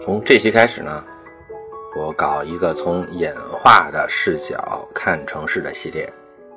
[0.00, 1.04] 从这期开始呢，
[1.96, 6.10] 我搞一个从演化的视角看城市的系列。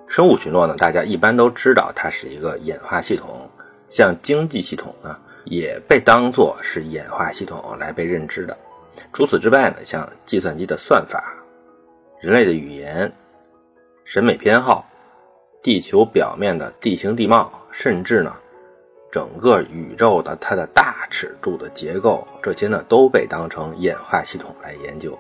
[0.08, 3.50] 生物群落呢，大家一般都知道它是一个演化系统，
[3.90, 8.56] 像经济系统呢，也被当作是演化系统来被认知的。
[9.14, 11.34] 除此之外呢，像计算机的算法、
[12.20, 13.12] 人类的语言、
[14.04, 14.86] 审美偏好、
[15.64, 18.36] 地球表面的地形地貌，甚至呢。
[19.12, 25.18] 整个宇宙的它的大尺度的结构，这些呢都被当成演化系统来研究。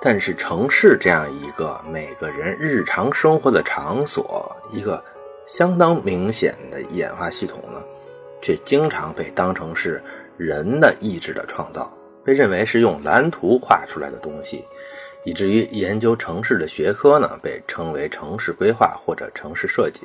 [0.00, 5.02] 但是城市这样一个每个人日常生活的场所，一个
[5.46, 7.82] 相当明显的演化系统呢，
[8.40, 10.02] 却经常被当成是
[10.36, 11.90] 人的意志的创造，
[12.24, 14.64] 被认为是用蓝图画出来的东西。
[15.26, 20.02] 以至于研究城市的学科呢，被称为城市规划或者城市设计，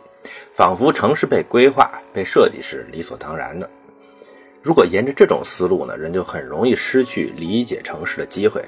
[0.55, 3.69] 仿佛城市被规划、被设计是理所当然的。
[4.63, 8.65] 如果沿着这种思路呢，人就很容易失去理解城市的机会，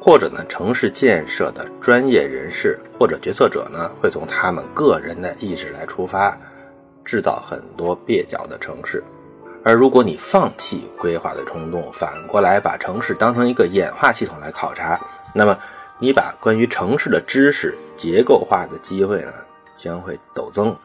[0.00, 6.34] 或者呢，城市建设的专业人士或者决策者呢，会从他们个人的意志来出发，
[7.04, 9.04] 制造很多蹩脚的城市。
[9.62, 14.98] 而如果你放弃规划的冲动，反过来把城市当成一个演化系统来考察，
[15.34, 15.54] 那么。
[16.02, 19.32] 你把关于城市的知识结构化的机会呢，
[19.76, 20.76] 将会陡增，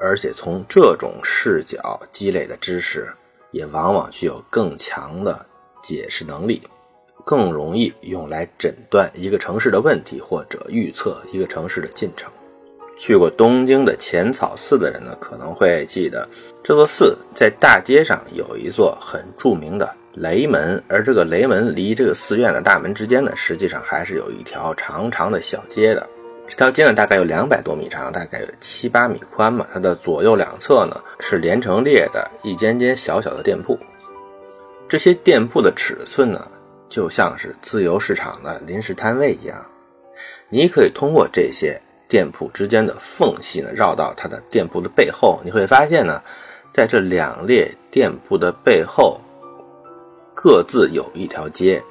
[0.00, 3.06] 而且从这种视角积累的知识，
[3.50, 5.44] 也往往具有更强的
[5.82, 6.62] 解释能力，
[7.22, 12.32] 更容易用来诊断一个城市的问题或者预测一个城市的进程。
[12.96, 16.26] 去过东京的浅草寺的人呢，可能会记得
[16.62, 19.96] 这座寺在大街上有一座很著名的。
[20.14, 26.06] 雷门，而这个雷门离这个寺院的大门之间呢，实际上还是有一条长长的小街的。
[26.46, 29.66] 这条街呢，大概有两百多米长，大概有七八米宽嘛。
[29.72, 33.78] 它的左右两侧呢，是连成列的一间间小小的店铺。
[34.86, 36.46] 这些店铺的尺寸呢，
[36.90, 39.64] 就像是自由市场的临时摊位一样。
[40.50, 46.20] 你可以通过这些店铺之间的缝隙呢，绕到它的店铺的背后，你会发现呢，
[46.70, 49.18] 在这两列店铺的背后。
[50.34, 51.82] 各自有一条街，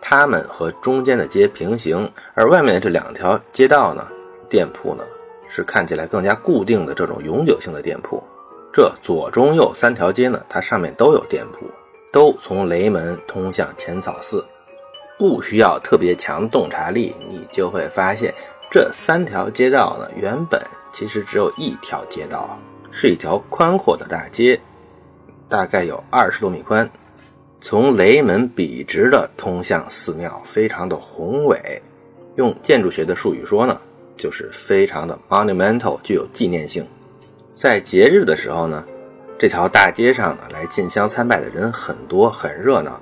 [0.00, 4.06] 它们和中间的街平行，而外面的这两条街道呢，
[4.48, 5.04] 店铺呢
[5.48, 8.22] 是看起来更加固定的这种永久性的店铺。
[8.72, 11.66] 这左中右三条街呢，它上面都有店铺，
[12.12, 14.46] 都从雷门通向浅草寺。
[15.18, 18.32] 不需要特别强洞察力，你就会发现
[18.70, 22.56] 这三条街道呢，原本其实只有一条街道，
[22.92, 24.60] 是一条宽阔的大街，
[25.48, 26.88] 大概有二十多米宽。
[27.60, 31.82] 从雷门笔直的通向寺庙，非常的宏伟。
[32.36, 33.80] 用建筑学的术语说呢，
[34.16, 36.86] 就是非常的 monumental，具有纪念性。
[37.52, 38.84] 在节日的时候呢，
[39.36, 43.00] 这条大街上呢，来进香参拜的人很多，很热闹。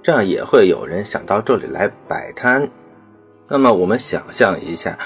[0.00, 2.70] 这样也会有人想到这里来摆摊。
[3.48, 4.96] 那么我们想象一下，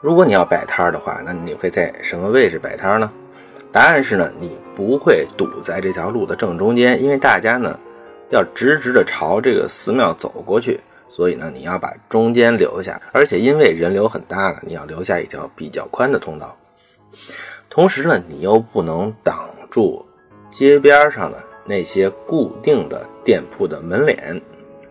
[0.00, 3.12] 如果你要摆摊的话，那你会在什么位置摆摊呢？
[3.72, 7.78] 答案是呢，你不会堵在这条路的正中间，因为大家呢
[8.30, 16.56] 要直直的朝这个寺庙走过去，所以呢你要把中间留下，而且因为人流很大了，你要留下一条比较宽的通道。
[17.68, 20.04] 同时呢，你又不能挡住
[20.50, 24.42] 街边上的那些固定的店铺的门脸，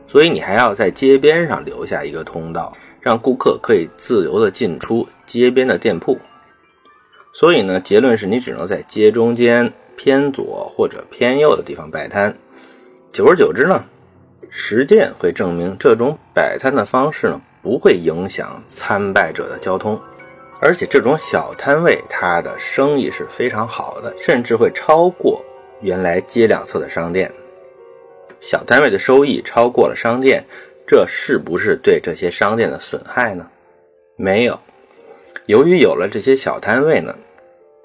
[0.07, 6.17] 所以你还要在街边上留下一个通道，让顾客可以自由的进出街边的店铺。
[7.31, 12.35] 所以呢，结论是你只能在街中间偏左或者偏右的地方摆摊。
[13.11, 13.85] 久而久之呢，
[14.49, 19.99] 实践会证明这种摆摊的方式呢不会影响参拜者的交通，
[20.59, 25.43] 而且这种小摊位它的生意是非常好的，甚至会超过
[25.81, 27.31] 原来街两侧的商店。
[28.39, 30.43] 小摊位的收益超过了商店，
[30.87, 33.45] 这是不是对这些商店的损害呢？
[34.15, 34.59] 没有。
[35.45, 37.15] 由于有了这些小摊位呢，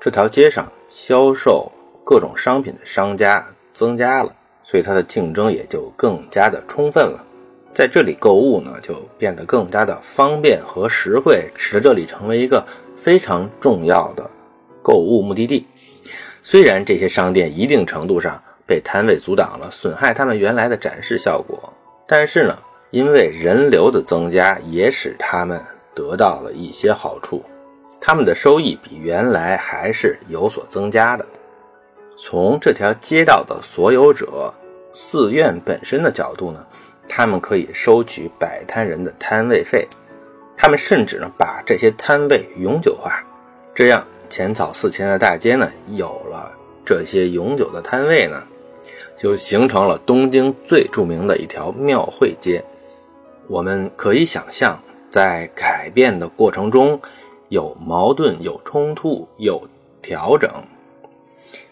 [0.01, 1.71] 这条街上销售
[2.05, 7.25] 各种商品的商家增加了，所以它的竞争也就更加的充分了。
[7.73, 12.65] 在这里购物呢，就变得更加的方便和实惠，使得这里成为一个
[12.97, 14.31] 非常重要的
[14.83, 15.67] 购物目的地。
[16.43, 21.73] 虽然这些商店一定程度上被摊位阻挡了，损害他们原来的展示效果，
[22.07, 22.57] 但是呢，
[22.91, 25.61] 因为人流的增加，也使他们
[25.95, 27.43] 得到了一些好处。
[28.01, 31.25] 他们的收益比原来还是有所增加的。
[32.19, 34.53] 从这条街道的所有者、
[34.93, 36.65] 寺院本身的角度呢，
[37.09, 39.89] 他们可以收取摆摊人的摊位费。
[40.57, 43.25] 他们甚至呢把这些摊位永久化，
[43.75, 46.53] 这样浅草寺前的大街呢有了
[46.85, 48.41] 这些永久的摊位呢，
[49.17, 52.63] 就形成了东京最著名的一条庙会街。
[53.49, 54.81] 我们可以想象，
[55.15, 57.01] 在改变的过程中，
[57.49, 59.69] 有矛盾、有冲突、有
[60.03, 60.51] 调整。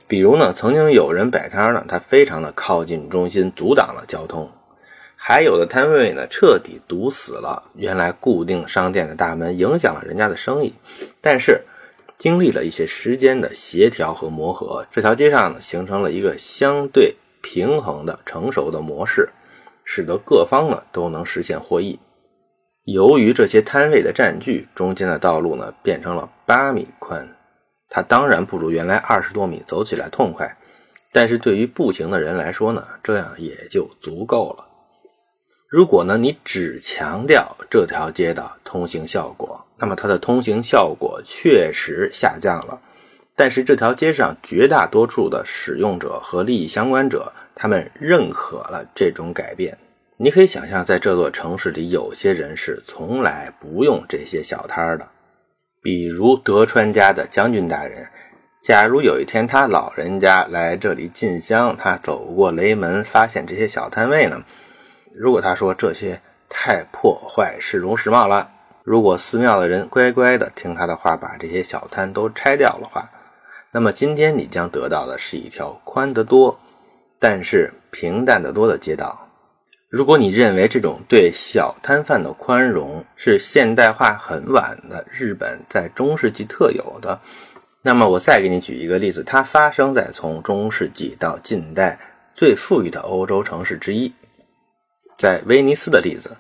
[0.07, 4.47] 比如呢，曾经有人摆摊呢，他非常的靠近中心，阻挡了交通；
[5.17, 10.73] 还有的摊位呢，彻底堵死了原来固定商店的大门，影响了人家的生意。
[11.21, 11.63] 但是，
[12.17, 19.29] 经历了一些时间的协调和磨合，这条街上呢，形成了一个相对平衡的成熟的模式。
[19.85, 21.99] 使得各方呢都能实现获益。
[22.85, 27.29] 由于这些摊位的占据，中间的道路呢变成了八米宽，
[27.89, 30.57] 它当然不如原来二十多米走起来痛快，
[31.13, 34.67] 但是对于步行的人来说呢，这样也就足够了。
[35.69, 42.81] 如果呢你只强调这条街的通行效果，那么它的通行效果确实下降了。
[43.35, 47.33] 但是这条街上绝大多数的使用者和利益相关者。
[47.55, 49.79] 他们认可了这种改变。
[50.23, 55.09] 你可以想象，在这座城市里，有些人是从来不用这些小摊的，
[55.83, 58.07] 比如德川家的将军大人。
[58.63, 64.41] 假如有一天他老人家来这里进香，他走过雷门，发现这些小摊位呢？
[65.13, 68.49] 如果他说这些太破坏市容市貌了，
[68.85, 73.11] 如果寺庙的人乖乖的听他的话，把这些小摊都拆掉的话，
[73.73, 76.61] 那么今天你将得到的是一条宽得多。
[77.19, 79.22] 但是平淡得多的街道，
[79.93, 87.21] 如果你认为这种对小摊贩的宽容是现代化很晚的日本在中世纪特有的，
[87.83, 91.99] 那么我再给你举一个例子，它发生在从中世纪到近代
[92.35, 94.11] 最富裕的欧洲城市之一，
[95.19, 96.35] 在威尼斯的例子。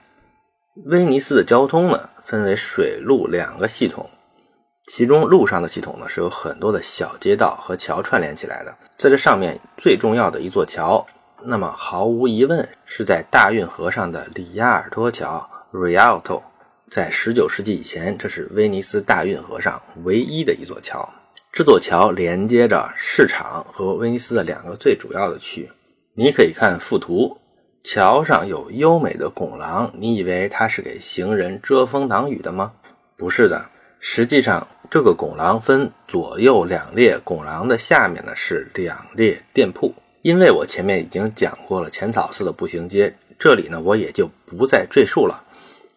[0.87, 4.09] 威尼斯的交通呢，分为水陆两个系统。
[4.87, 8.75] 其中路上的系统呢，是有很多的小街道和桥串联起来的。
[8.97, 11.07] 在这上面最重要的一座桥，
[11.45, 16.43] 那么毫无疑问是在大运河上的里亚尔托桥 （Rialto）。
[16.91, 21.09] 在19世纪以前，这是威尼斯大运河上唯一的一座桥。
[21.51, 25.71] 这座桥连接着市场和威尼斯的两个最主要的区。
[26.15, 27.37] 你可以看附图，
[27.83, 29.91] 桥上有优美的拱廊。
[29.95, 32.73] 你以为它是给行人遮风挡雨的吗？
[33.17, 33.65] 不是的。
[33.99, 39.95] 实际上，这个拱廊分左右两列，拱廊的下面呢是两列店铺。
[40.23, 45.43] 因为我前面已经讲过了浅草寺的步行街，这里呢我也就不再赘述了。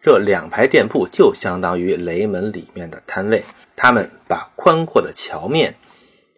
[0.02, 3.44] 这两排店铺就相当于雷门里面的摊位，
[3.76, 5.76] 他们把宽阔的桥面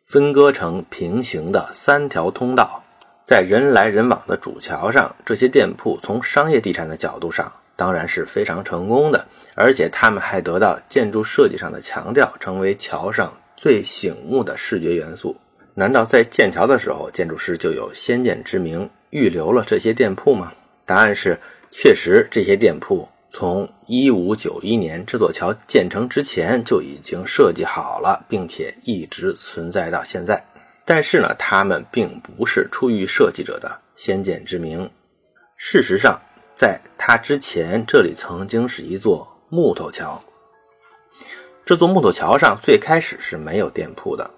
[0.06, 2.85] 分割成平行的三条通道，
[3.25, 7.50] 在人来人往的主桥上，这些店铺从商业地产的角度上。
[7.75, 9.25] 当然是非常成功的，
[9.55, 15.37] 而且他们还得到建筑设计上的强调，成为桥上最醒目的视觉元素。
[15.78, 20.52] 难道在建桥的时候，建筑师就有先见之明，预留了这些店铺吗？
[20.84, 21.38] 答案是，
[21.70, 30.44] 确实这些店铺从一五九一年这座桥建成之前就已经设计好了，并且一直存在到现在。
[30.84, 34.90] 但是呢，他们并不是出于设计者的先见之明。
[35.56, 36.20] 事实上，
[36.56, 40.20] 在它之前，这里曾经是一座木头桥。
[41.64, 44.28] 这座木头桥上最开始是没有店铺的，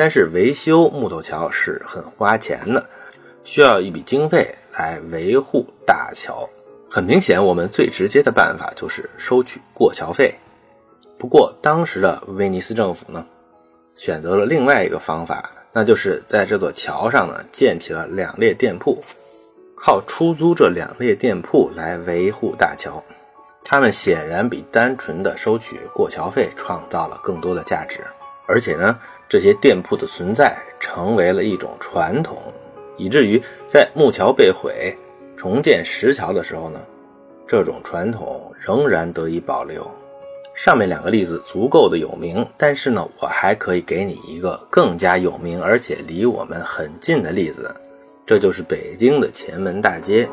[0.00, 2.88] 但是维修木头桥是很花钱的，
[3.44, 6.48] 需要一笔经费来维护大桥。
[6.88, 10.34] 很明显，我们最直接的办法就是收取过桥费。
[11.18, 13.26] 不过，当时的威尼斯政府呢，
[13.94, 19.04] 选择了另外一个方法，那就是在这座桥上呢建起了两列店铺。
[19.76, 23.04] 靠出租这两列店铺来维护大桥，
[23.62, 28.00] 他们显然比单纯的收取过桥费创造了更多的价值。
[28.46, 28.98] 而且呢，
[29.30, 32.36] 这些店铺的存在成为了一种传统，
[32.96, 34.92] 以至于在木桥被毁、
[35.36, 36.80] 重建石桥的时候呢，
[37.46, 39.88] 这种传统仍然得以保留。
[40.52, 47.72] 上面两个例子足够的有名，但是呢，我还可以给你一个更加有名而且离我们很近的例子。
[48.26, 50.28] 这就是北京的前门大街。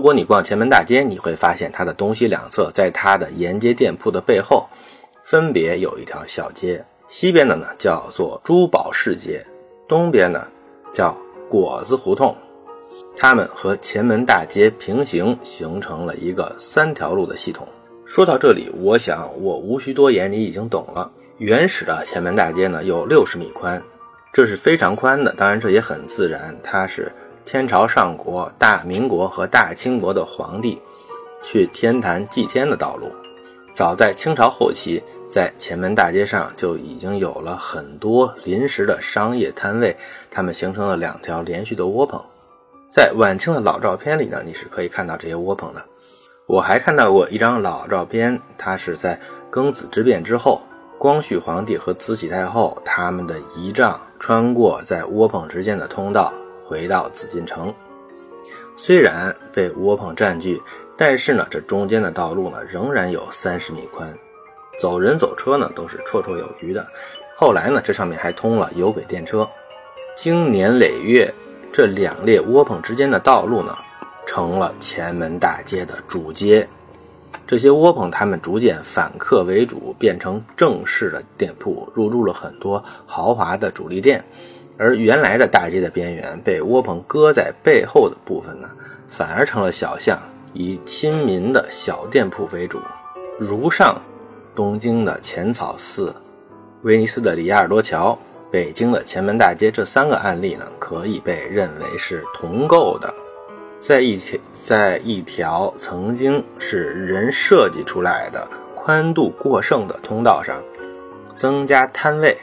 [0.00, 4.66] 如果你逛前门大街，你会发现它的东西两侧，在它的沿街店铺的背后，
[5.22, 6.82] 分别有一条小街。
[7.06, 9.44] 西边的呢叫做珠宝市街，
[9.86, 10.48] 东边呢
[10.90, 11.14] 叫
[11.50, 12.34] 果子胡同。
[13.14, 17.68] 它们和前门大街平行，形成了一个三条路的系统。
[18.06, 21.12] 说到这里，我想我无需多言，你已经懂了。
[21.36, 23.82] 原始的前门大街呢，有六十米宽，
[24.32, 25.34] 这是非常宽的。
[25.34, 27.12] 当然，这也很自然，它是
[27.44, 30.80] 天朝上国、大明国和大清国的皇帝
[31.42, 33.10] 去天坛祭天的道路。
[33.72, 39.96] 早在清朝后期，在前门大街上就已经有了很多临时的商业摊位，
[40.30, 42.20] 它们形成了两条连续的窝棚。
[42.88, 45.82] 在晚清的老照片里呢，你是可以看到这些窝棚的。
[46.46, 49.18] 我还看到过一张老照片，它是在
[49.52, 50.60] 庚子之变之后，
[50.98, 56.34] 光绪皇帝和慈禧太后他们的仪仗穿过在窝棚之间的通道，
[56.70, 57.74] 回到紫禁城。
[58.76, 60.62] 虽然被窝棚占据，
[60.96, 64.08] 但是呢，这中间的道路呢仍然有三十米宽，
[64.78, 66.86] 走人走车呢都是绰绰有余的。
[67.36, 69.48] 后来呢，这上面还通了有轨电车。
[70.14, 71.34] 经年累月，
[71.72, 73.76] 这两列窝棚之间的道路呢。
[74.26, 76.68] 成了前门大街的主街，
[77.48, 84.24] 这些窝棚他们逐渐反客为主，变成正式的店铺，入驻了很多豪华的主力店。
[84.80, 88.70] 而原来的大街的边缘被窝棚搁在背后的部分呢，
[89.10, 90.18] 反而成了小巷，
[90.54, 92.80] 以亲民的小店铺为主。
[93.38, 94.00] 如上
[94.54, 96.14] 东京的浅草寺、
[96.80, 98.18] 威尼斯的里亚尔多桥、
[98.50, 103.12] 北京的前门大街这三个案例呢，可以被认为是同构的。
[103.78, 110.62] 在一条在一条曾经是人设计出来的宽度过剩的通道上，
[111.34, 112.34] 增加摊位，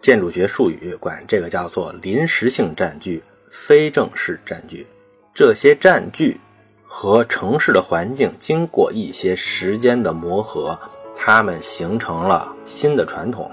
[0.00, 4.86] 建筑学术语管这个叫做临时性占据、非正式占据。
[5.34, 6.38] 这些占据
[6.84, 10.78] 和城市的环境经过一些时间的磨合，
[11.14, 13.50] 它们形成了新的传统，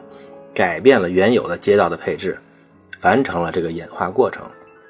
[0.53, 2.37] 改变了原有的街道的配置，
[3.01, 4.45] 完成了这个演化过程。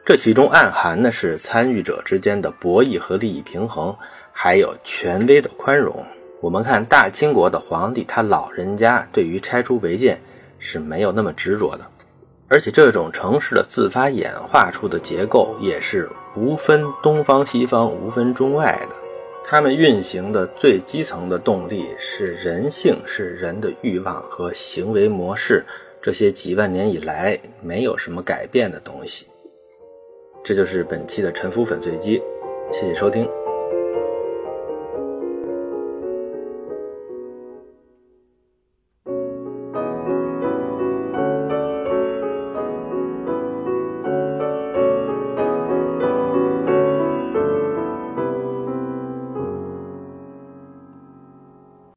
[0.06, 3.96] 这其中暗含的是参与者之间的博弈和利益平衡，
[4.34, 6.06] 还有权威的宽容。
[6.42, 10.22] 我们看大清国的皇帝，他老人家对于拆除违建
[10.64, 11.86] 是没有那么执着的，
[12.48, 18.96] 而且这种城市的自发演化出的结构也是无分东方西方、无分中外的。
[19.46, 25.64] 他们运行的最基层的动力是人性，是人的欲望和行为模式，
[26.02, 29.28] 这些几万年以来没有什么改变的东西。
[30.44, 32.22] 这就是本期的沉浮粉碎机，
[32.72, 33.43] 谢谢收听。